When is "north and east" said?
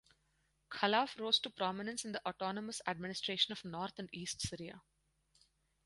3.63-4.41